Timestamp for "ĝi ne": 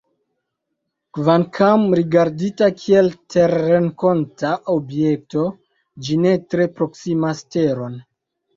6.09-6.35